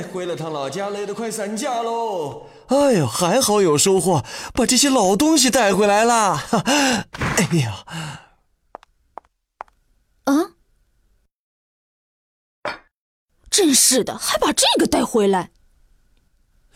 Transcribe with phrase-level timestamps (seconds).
[0.00, 2.46] 哎，回了趟老家，累得快散架喽。
[2.68, 4.24] 哎呦，还好有收获，
[4.54, 6.42] 把这些老东西带回来了。
[7.36, 7.84] 哎呀，
[10.24, 10.52] 啊！
[13.50, 15.50] 真是的，还把这个带回来。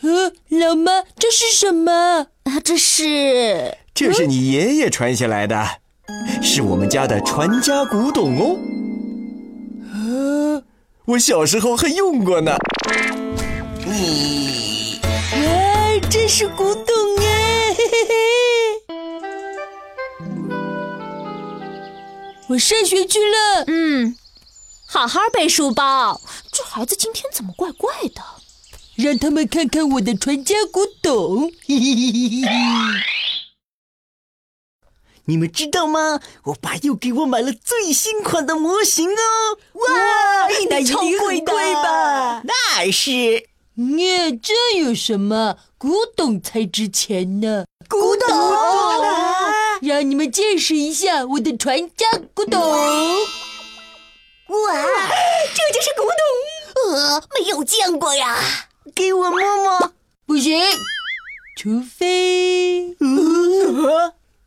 [0.03, 2.27] 呃，老妈，这是什么？
[2.43, 5.67] 啊，这是这是你爷爷传下来的，
[6.43, 8.59] 是我们家的传家古董哦。
[9.95, 10.63] 啊，
[11.07, 12.55] 我小时候还用过呢。
[22.55, 23.65] 我上学去了。
[23.67, 24.17] 嗯，
[24.87, 26.21] 好好背书包。
[26.53, 28.23] 这孩子今天怎么怪怪的？
[28.95, 31.53] 让他们看看我的传家古董。
[35.27, 36.21] 你们知道吗？
[36.45, 39.59] 我爸又给我买了最新款的模型哦！
[39.73, 42.43] 哇，那一定很贵吧？
[42.45, 43.49] 那是。
[43.75, 45.57] 耶，这有什么？
[45.77, 47.65] 古董才值钱呢！
[47.89, 48.29] 古董，
[49.95, 52.61] 让你们见识一下我的传家古董。
[52.61, 52.67] 哇，
[55.55, 56.93] 这就是古董？
[56.97, 58.37] 呃，没有见过呀。
[58.93, 59.93] 给我摸摸，
[60.27, 60.61] 不行，
[61.57, 62.97] 除非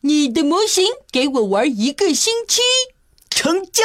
[0.02, 2.62] 你的模型给我玩一个星期，
[3.30, 3.84] 成交。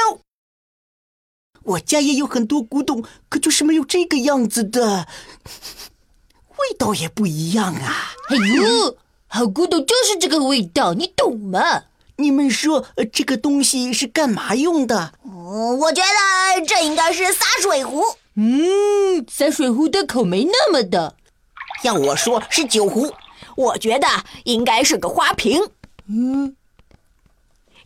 [1.62, 5.06] 我家也有很多古董，可就是没有这个样子的，
[5.44, 8.14] 味道也不一样啊。
[8.30, 8.96] 哎呦，
[9.34, 11.84] 好古董就是这个味道，你懂吗？
[12.16, 15.14] 你们说这个东西是干嘛用的？
[15.24, 18.04] 嗯，我觉得这应该是洒水壶。
[18.36, 21.14] 嗯，洒水壶的口没那么大。
[21.82, 23.14] 要我说是酒壶，
[23.56, 24.06] 我觉得
[24.44, 25.70] 应该是个花瓶。
[26.10, 26.54] 嗯，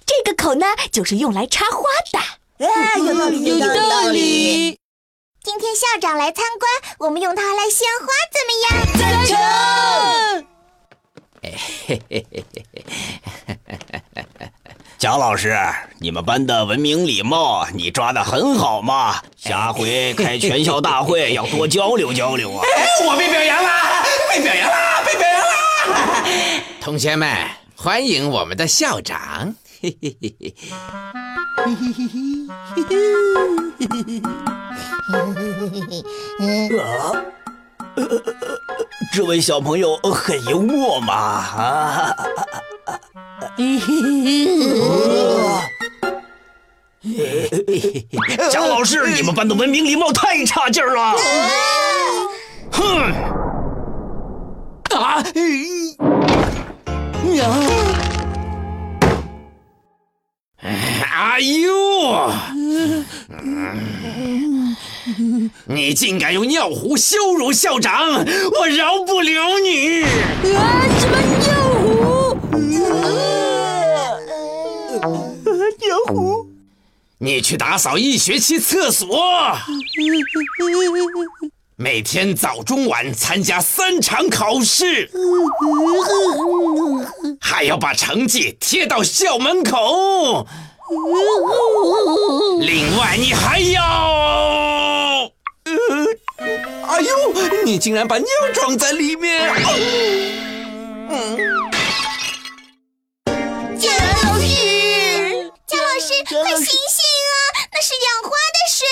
[0.05, 2.67] 这个口呢，就是用来插花的。
[2.67, 4.77] 哎，有道理，有道理。
[5.45, 8.75] 今天校长来参观，我们用它来献花，怎么样？
[8.99, 10.46] 赞成。
[11.87, 12.85] 嘿嘿嘿嘿嘿。
[14.99, 15.55] 蒋老师，
[15.99, 19.21] 你们班的文明礼貌你抓的很好嘛！
[19.37, 22.65] 下回开全校大会要多交流交流啊！
[23.07, 23.71] 我被表扬了，
[24.31, 26.63] 被表扬了，被表扬了！
[26.81, 27.37] 同学们，
[27.77, 29.55] 欢迎我们的校长！
[29.83, 30.55] 嘿嘿嘿嘿，
[31.59, 32.83] 嘿嘿嘿嘿，
[35.13, 37.46] 嘿嘿嘿嘿。
[37.97, 38.25] 呃呃呃，
[39.13, 41.15] 这位小朋友很幽默嘛！
[41.15, 42.17] 啊。
[48.51, 51.15] 蒋老师，你们班的文明礼貌太差劲了！
[52.73, 53.13] 哼！
[54.95, 55.23] 啊！
[57.23, 57.51] 娘
[65.69, 68.25] 你竟敢用尿壶羞辱校长，
[68.59, 70.05] 我饶不了你！
[70.55, 70.87] 啊！
[71.01, 72.47] 什么尿壶？
[75.81, 76.47] 尿壶，
[77.19, 79.19] 你去打扫一学期厕所，
[81.75, 85.11] 每天早中晚参加三场考试，
[87.41, 90.47] 还要把成绩贴到校门口。
[92.61, 94.06] 另外，你还要……
[97.67, 99.45] 你竟然把尿装在里面！
[101.11, 101.37] 嗯。
[106.29, 106.79] 快醒醒
[107.27, 107.35] 啊！
[107.73, 108.87] 那是养花的水。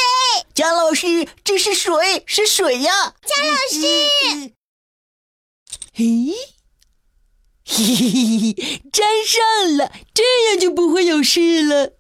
[0.55, 3.15] 姜老师，这是水，是水呀！
[3.25, 3.79] 姜老师，
[5.95, 6.35] 嘿，
[7.65, 8.11] 嘿嘿嘿
[8.41, 11.93] 嘿，粘上了，这样就不会有事了。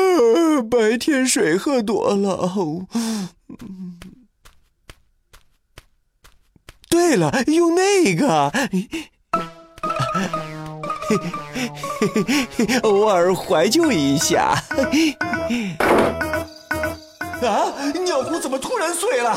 [0.62, 2.50] 白天水喝多了。
[6.88, 8.52] 对了，用那个，
[12.82, 14.54] 偶尔怀旧一下。
[17.44, 17.68] 啊！
[18.04, 19.36] 尿壶怎么突然碎了？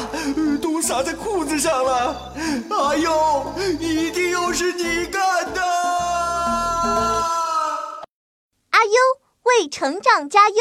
[0.62, 2.34] 都洒在裤子上了！
[2.70, 5.62] 哎呦，一定又是你干的！
[8.70, 8.94] 阿优
[9.44, 10.56] 为成长加油。